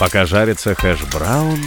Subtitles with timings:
[0.00, 1.60] Пока жарится хэш-браун...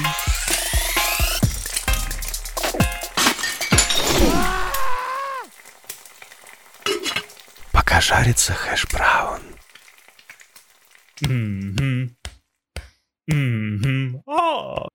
[7.71, 9.43] Пока жарится хэш-браун...
[14.25, 14.87] А.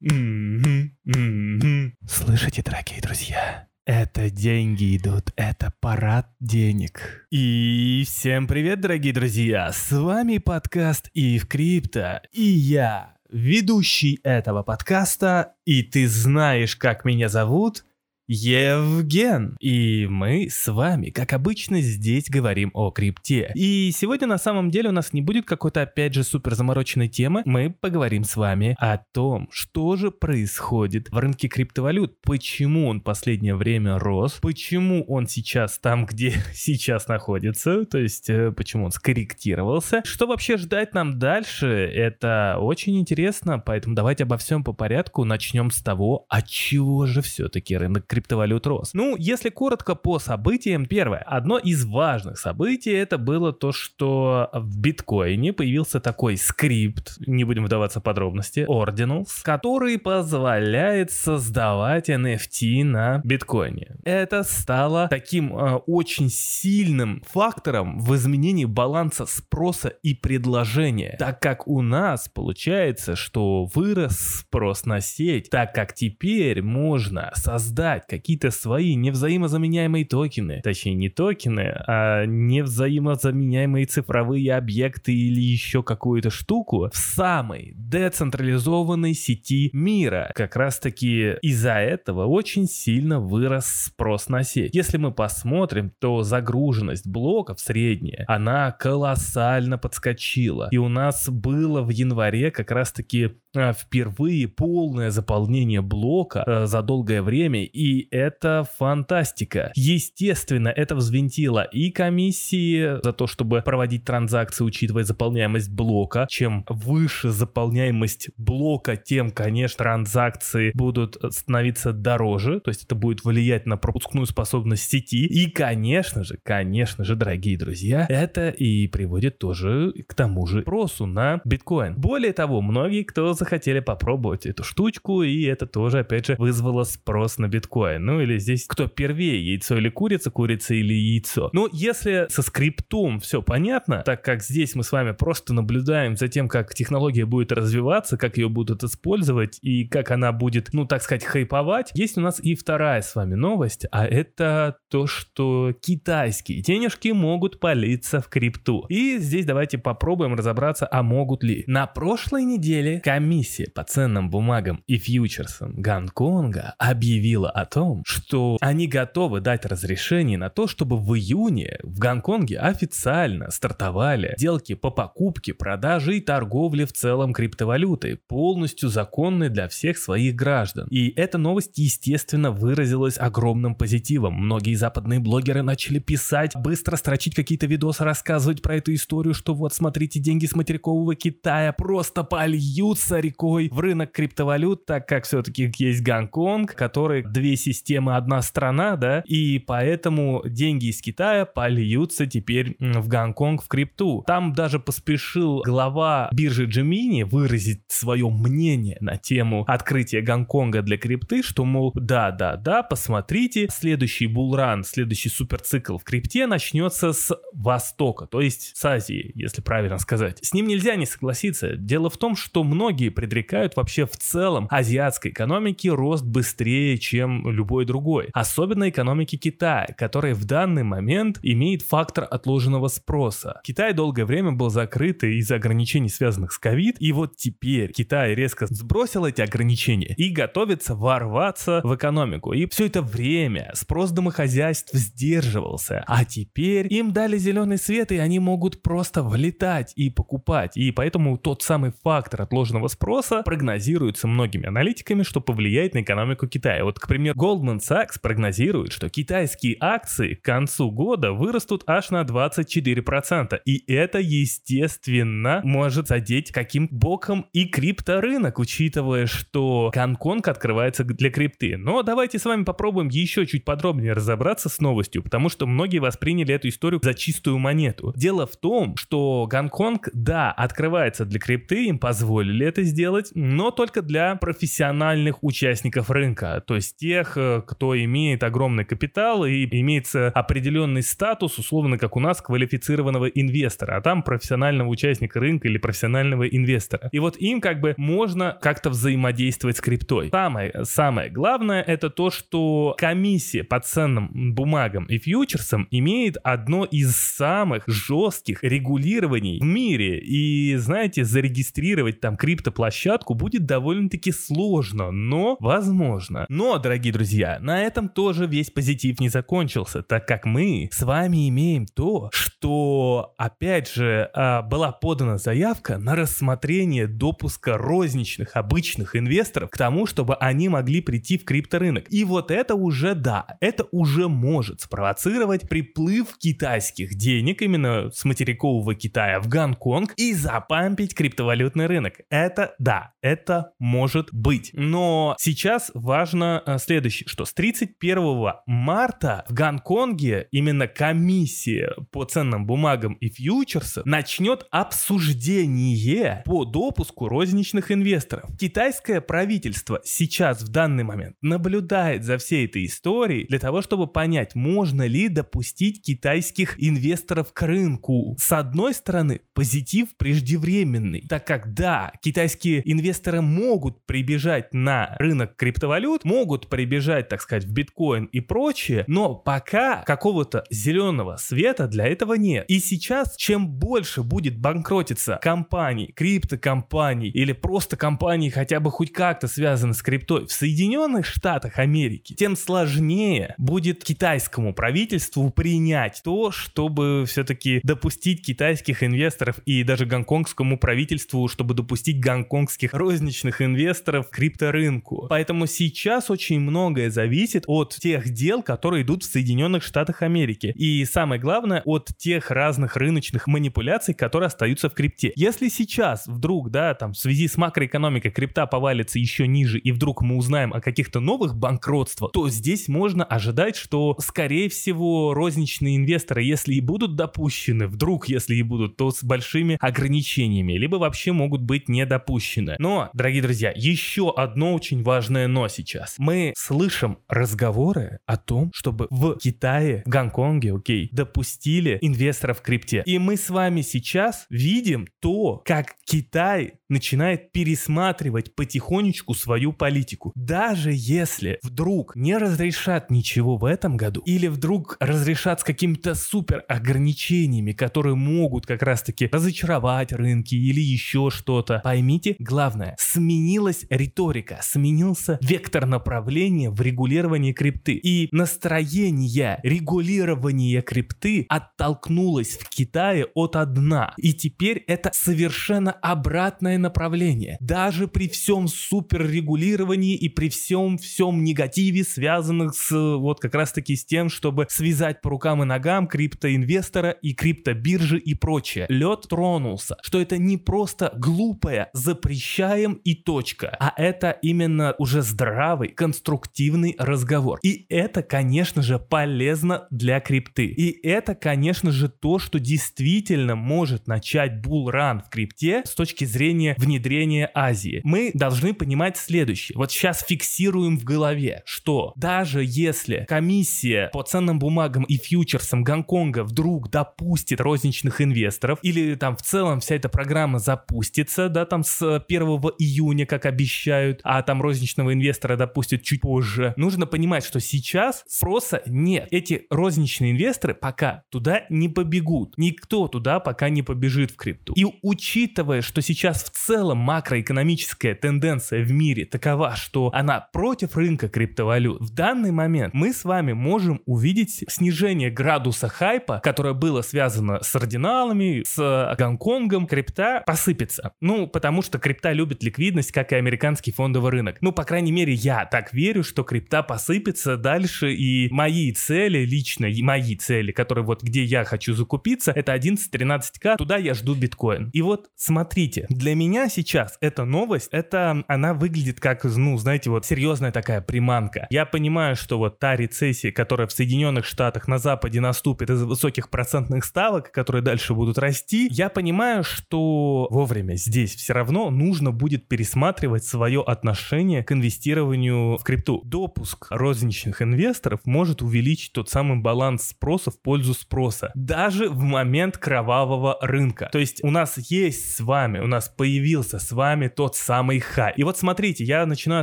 [0.00, 0.94] Мгм.
[1.04, 1.96] Мгм.
[2.06, 3.66] Слышите, дорогие друзья?
[3.86, 7.26] Это деньги идут, это парад денег.
[7.30, 9.70] И всем привет, дорогие друзья!
[9.72, 17.28] С вами подкаст Ив Крипто, и я, ведущий этого подкаста, и ты знаешь, как меня
[17.28, 17.84] зовут?
[18.26, 19.56] Евген.
[19.60, 23.52] И мы с вами, как обычно, здесь говорим о крипте.
[23.54, 27.42] И сегодня на самом деле у нас не будет какой-то опять же супер замороченной темы.
[27.44, 33.56] Мы поговорим с вами о том, что же происходит в рынке криптовалют, почему он последнее
[33.56, 40.02] время рос, почему он сейчас там, где сейчас находится, то есть э, почему он скорректировался,
[40.04, 45.24] что вообще ждать нам дальше, это очень интересно, поэтому давайте обо всем по порядку.
[45.24, 48.90] Начнем с того, от чего же все-таки рынок криптовалют рос.
[48.94, 54.78] Ну, если коротко по событиям, первое, одно из важных событий это было то, что в
[54.78, 63.20] биткоине появился такой скрипт, не будем вдаваться в подробности, Ordinals, который позволяет создавать NFT на
[63.24, 63.96] биткоине.
[64.04, 71.66] Это стало таким э, очень сильным фактором в изменении баланса спроса и предложения, так как
[71.66, 78.94] у нас получается, что вырос спрос на сеть, так как теперь можно создать какие-то свои
[78.94, 87.72] невзаимозаменяемые токены, точнее не токены, а невзаимозаменяемые цифровые объекты или еще какую-то штуку в самой
[87.76, 90.30] децентрализованной сети мира.
[90.34, 94.74] Как раз таки из-за этого очень сильно вырос спрос на сеть.
[94.74, 100.68] Если мы посмотрим, то загруженность блоков средняя, она колоссально подскочила.
[100.70, 106.66] И у нас было в январе как раз таки а, впервые полное заполнение блока а,
[106.66, 109.72] за долгое время, и это фантастика.
[109.74, 116.26] Естественно, это взвинтило и комиссии за то, чтобы проводить транзакции, учитывая заполняемость блока.
[116.30, 123.66] Чем выше заполняемость блока, тем, конечно, транзакции будут становиться дороже, то есть это будет влиять
[123.66, 125.26] на пропускную способность сети.
[125.26, 131.06] И, конечно же, конечно же, дорогие друзья, это и приводит тоже к тому же спросу
[131.06, 131.94] на биткоин.
[131.96, 137.38] Более того, многие, кто захотели попробовать эту штучку, и это тоже, опять же, вызвало спрос
[137.38, 137.64] на биткоин.
[137.98, 141.50] Ну или здесь кто первее, яйцо или курица, курица или яйцо.
[141.52, 146.28] Ну, если со скриптом все понятно, так как здесь мы с вами просто наблюдаем за
[146.28, 151.02] тем, как технология будет развиваться, как ее будут использовать и как она будет, ну, так
[151.02, 156.62] сказать, хайповать, есть у нас и вторая с вами новость, а это то, что китайские
[156.62, 158.86] денежки могут палиться в крипту.
[158.88, 161.64] И здесь давайте попробуем разобраться, а могут ли.
[161.66, 168.86] На прошлой неделе комиссия по ценным бумагам и фьючерсам Гонконга объявила о том, что они
[168.86, 175.54] готовы дать разрешение на то, чтобы в июне в Гонконге официально стартовали сделки по покупке,
[175.54, 180.86] продаже и торговле в целом криптовалютой, полностью законные для всех своих граждан.
[180.88, 184.34] И эта новость, естественно, выразилась огромным позитивом.
[184.34, 189.74] Многие западные блогеры начали писать, быстро строчить какие-то видосы, рассказывать про эту историю, что вот
[189.74, 196.04] смотрите, деньги с материкового Китая просто польются рекой в рынок криптовалют, так как все-таки есть
[196.04, 203.08] Гонконг, который две системы, одна страна, да, и поэтому деньги из Китая польются теперь в
[203.08, 204.22] Гонконг в крипту.
[204.26, 211.42] Там даже поспешил глава биржи Gemini выразить свое мнение на тему открытия Гонконга для крипты,
[211.42, 218.76] что, мол, да-да-да, посмотрите, следующий булран, следующий суперцикл в крипте начнется с Востока, то есть
[218.76, 220.38] с Азии, если правильно сказать.
[220.42, 221.76] С ним нельзя не согласиться.
[221.76, 227.84] Дело в том, что многие предрекают вообще в целом азиатской экономике рост быстрее, чем любой
[227.84, 228.28] другой.
[228.32, 233.60] Особенно экономики Китая, которая в данный момент имеет фактор отложенного спроса.
[233.64, 238.66] Китай долгое время был закрыт из-за ограничений, связанных с ковид, и вот теперь Китай резко
[238.66, 242.52] сбросил эти ограничения и готовится ворваться в экономику.
[242.52, 248.38] И все это время спрос домохозяйств сдерживался, а теперь им дали зеленый свет, и они
[248.38, 250.76] могут просто влетать и покупать.
[250.76, 256.84] И поэтому тот самый фактор отложенного спроса прогнозируется многими аналитиками, что повлияет на экономику Китая.
[256.84, 262.22] Вот, к примеру, Goldman Sachs прогнозирует, что китайские акции к концу года вырастут аж на
[262.22, 263.60] 24%.
[263.66, 271.76] И это, естественно, может задеть каким боком и крипторынок, учитывая, что Гонконг открывается для крипты.
[271.76, 276.54] Но давайте с вами попробуем еще чуть подробнее разобраться с новостью, потому что многие восприняли
[276.54, 278.14] эту историю за чистую монету.
[278.16, 284.00] Дело в том, что Гонконг, да, открывается для крипты, им позволили это сделать, но только
[284.00, 291.02] для профессиональных участников рынка, то есть тех, э, кто имеет огромный капитал и имеется определенный
[291.02, 297.08] статус, условно, как у нас, квалифицированного инвестора, а там профессионального участника рынка или профессионального инвестора.
[297.12, 300.28] И вот им как бы можно как-то взаимодействовать с криптой.
[300.30, 307.16] Самое, самое главное это то, что комиссия по ценным бумагам и фьючерсам имеет одно из
[307.16, 310.18] самых жестких регулирований в мире.
[310.18, 316.46] И, знаете, зарегистрировать там криптоплощадку будет довольно-таки сложно, но возможно.
[316.48, 321.48] Но, дорогие друзья, на этом тоже весь позитив не закончился, так как мы с вами
[321.48, 329.70] имеем то, что, опять же, а, была подана заявка на рассмотрение допуска розничных обычных инвесторов
[329.70, 332.06] к тому, чтобы они могли прийти в крипторынок.
[332.10, 338.96] И вот это уже да, это уже может спровоцировать приплыв китайских денег именно с материкового
[338.96, 342.14] Китая в Гонконг и запампить криптовалютный рынок.
[342.28, 344.70] Это да, это может быть.
[344.72, 352.66] Но сейчас важно э, следующее, что с 31 марта в Гонконге именно комиссия по ценным
[352.66, 358.50] бумагам и фьючерсам начнет обсуждение по допуску розничных инвесторов.
[358.58, 364.54] Китайское правительство сейчас в данный момент наблюдает за всей этой историей для того, чтобы понять,
[364.54, 368.34] можно ли допустить китайских инвесторов к рынку.
[368.38, 376.24] С одной стороны, позитив преждевременный, так как да, китайские инвесторы могут прибежать на рынок криптовалют,
[376.24, 376.93] могут прибежать,
[377.28, 382.64] так сказать, в биткоин и прочее, но пока какого-то зеленого света для этого нет.
[382.68, 389.48] И сейчас, чем больше будет банкротиться компаний, криптокомпаний или просто компаний хотя бы хоть как-то
[389.48, 397.24] связанных с криптой в Соединенных Штатах Америки, тем сложнее будет китайскому правительству принять то, чтобы
[397.26, 405.26] все-таки допустить китайских инвесторов и даже гонконгскому правительству, чтобы допустить гонконгских розничных инвесторов к крипторынку.
[405.28, 410.66] Поэтому сейчас очень многое зависит от тех дел, которые идут в Соединенных Штатах Америки.
[410.76, 415.32] И самое главное, от тех разных рыночных манипуляций, которые остаются в крипте.
[415.34, 420.20] Если сейчас вдруг, да, там в связи с макроэкономикой крипта повалится еще ниже, и вдруг
[420.20, 426.42] мы узнаем о каких-то новых банкротствах, то здесь можно ожидать, что, скорее всего, розничные инвесторы,
[426.42, 431.62] если и будут допущены, вдруг, если и будут, то с большими ограничениями, либо вообще могут
[431.62, 432.76] быть не допущены.
[432.78, 436.16] Но, дорогие друзья, еще одно очень важное но сейчас.
[436.18, 443.04] Мы слышим разговоры о том, чтобы в Китае, в Гонконге, окей, допустили инвесторов в крипте.
[443.06, 450.32] И мы с вами сейчас видим то, как Китай начинает пересматривать потихонечку свою политику.
[450.34, 456.64] Даже если вдруг не разрешат ничего в этом году, или вдруг разрешат с какими-то супер
[456.68, 465.38] ограничениями, которые могут как раз-таки разочаровать рынки или еще что-то, поймите, главное, сменилась риторика, сменился
[465.40, 467.94] вектор направления в регулировании крипты.
[467.94, 474.14] И настроение регулирования крипты оттолкнулось в Китае от дна.
[474.16, 477.56] И теперь это совершенно обратное направление.
[477.60, 483.96] Даже при всем суперрегулировании и при всем всем негативе, связанных с вот как раз таки
[483.96, 488.86] с тем, чтобы связать по рукам и ногам криптоинвестора и криптобиржи и прочее.
[488.88, 495.88] Лед тронулся, что это не просто глупое запрещаем и точка, а это именно уже здравый,
[495.88, 497.58] конструктивный разговор.
[497.62, 500.66] И это, конечно же, полезно для крипты.
[500.66, 506.63] И это, конечно же, то, что действительно может начать булран в крипте с точки зрения
[506.78, 508.00] внедрения Азии.
[508.04, 509.76] Мы должны понимать следующее.
[509.76, 516.44] Вот сейчас фиксируем в голове, что даже если комиссия по ценным бумагам и фьючерсам Гонконга
[516.44, 522.18] вдруг допустит розничных инвесторов, или там в целом вся эта программа запустится, да, там с
[522.26, 522.42] 1
[522.78, 528.82] июня, как обещают, а там розничного инвестора допустят чуть позже, нужно понимать, что сейчас спроса
[528.86, 529.28] нет.
[529.30, 532.54] Эти розничные инвесторы пока туда не побегут.
[532.56, 534.72] Никто туда пока не побежит в крипту.
[534.74, 541.28] И учитывая, что сейчас в целом макроэкономическая тенденция в мире такова, что она против рынка
[541.28, 547.62] криптовалют, в данный момент мы с вами можем увидеть снижение градуса хайпа, которое было связано
[547.62, 551.12] с ординалами, с Гонконгом, крипта посыпется.
[551.20, 554.58] Ну, потому что крипта любит ликвидность, как и американский фондовый рынок.
[554.60, 559.88] Ну, по крайней мере, я так верю, что крипта посыпется дальше, и мои цели лично,
[560.02, 564.90] мои цели, которые вот где я хочу закупиться, это 11-13к, туда я жду биткоин.
[564.92, 570.24] И вот смотрите, для меня сейчас эта новость, это она выглядит как, ну, знаете, вот
[570.24, 571.66] серьезная такая приманка.
[571.70, 576.50] Я понимаю, что вот та рецессия, которая в Соединенных Штатах на Западе наступит из-за высоких
[576.50, 582.68] процентных ставок, которые дальше будут расти, я понимаю, что вовремя здесь все равно нужно будет
[582.68, 586.22] пересматривать свое отношение к инвестированию в крипту.
[586.24, 592.78] Допуск розничных инвесторов может увеличить тот самый баланс спроса в пользу спроса, даже в момент
[592.78, 594.08] кровавого рынка.
[594.12, 598.32] То есть у нас есть с вами, у нас появился с вами тот самый хай.
[598.36, 599.62] И вот смотрите, я начинаю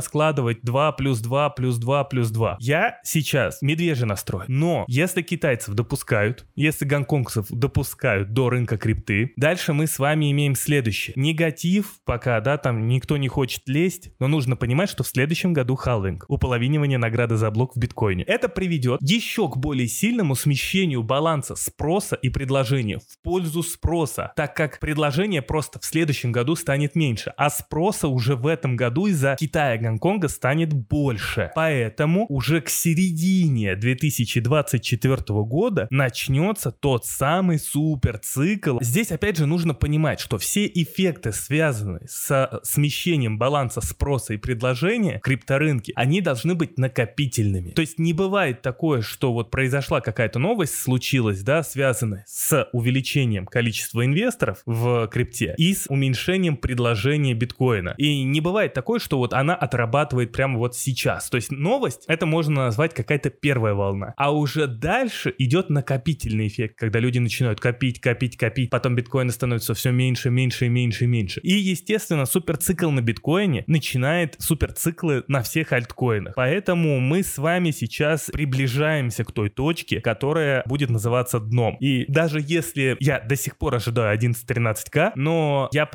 [0.00, 2.56] складывать 2 плюс 2 плюс 2 плюс 2.
[2.60, 4.44] Я сейчас медвежий настрой.
[4.48, 10.54] Но если китайцев допускают, если гонконгцев допускают до рынка крипты, дальше мы с вами имеем
[10.54, 11.12] следующее.
[11.14, 15.74] Негатив пока, да, там никто не хочет лезть, но нужно понимать, что в следующем году
[15.74, 18.24] халвинг, уполовинивание награды за блок в биткоине.
[18.24, 24.56] Это приведет еще к более сильному смещению баланса спроса и предложения в пользу спроса, так
[24.56, 29.36] как предложение просто в следующем году станет меньше, а спроса уже в этом году из-за
[29.38, 31.50] Китая Гонконга станет больше.
[31.54, 38.78] Поэтому уже к середине 2024 года начнется тот самый супер цикл.
[38.80, 45.18] Здесь опять же нужно понимать, что все эффекты, связанные с смещением баланса спроса и предложения
[45.18, 47.70] в крипторынке, они должны быть накопительными.
[47.70, 53.46] То есть не бывает такое, что вот произошла какая-то новость, случилась, да, связанная с увеличением
[53.46, 57.94] количества инвесторов в крипте и с уменьшением предложения биткоина.
[57.96, 61.28] И не бывает такое, что вот она отрабатывает прямо вот сейчас.
[61.30, 64.14] То есть новость, это можно назвать какая-то первая волна.
[64.16, 69.74] А уже дальше идет накопительный эффект, когда люди начинают копить, копить, копить, потом биткоина становится
[69.74, 71.40] все меньше, меньше, меньше, меньше.
[71.40, 76.34] И, естественно, суперцикл на биткоине начинает суперциклы на всех альткоинах.
[76.34, 81.76] Поэтому мы с вами сейчас приближаемся к той точке, которая будет называться дном.
[81.80, 85.86] И даже если я до сих пор ожидаю 11-13к, но я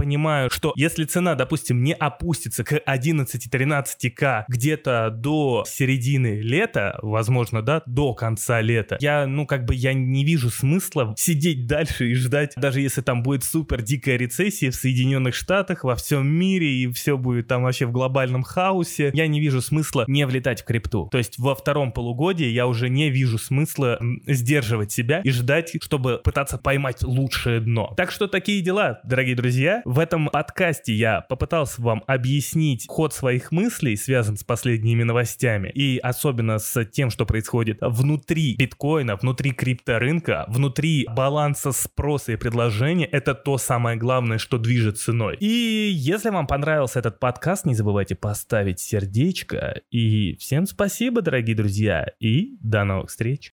[0.48, 7.82] понимаю, что если цена, допустим, не опустится к 11-13к где-то до середины лета, возможно, да,
[7.86, 12.54] до конца лета, я, ну, как бы я не вижу смысла сидеть дальше и ждать,
[12.56, 17.18] даже если там будет супер дикая рецессия в Соединенных Штатах, во всем мире, и все
[17.18, 21.10] будет там вообще в глобальном хаосе, я не вижу смысла не влетать в крипту.
[21.12, 26.22] То есть во втором полугодии я уже не вижу смысла сдерживать себя и ждать, чтобы
[26.24, 27.94] пытаться поймать лучшее дно.
[27.98, 29.82] Так что такие дела, дорогие друзья.
[29.86, 35.98] В этом подкасте я попытался вам объяснить ход своих мыслей, связан с последними новостями, и
[35.98, 43.06] особенно с тем, что происходит внутри биткоина, внутри крипторынка, внутри баланса спроса и предложения.
[43.06, 45.38] Это то самое главное, что движет ценой.
[45.40, 49.82] И если вам понравился этот подкаст, не забывайте поставить сердечко.
[49.90, 53.54] И всем спасибо, дорогие друзья, и до новых встреч.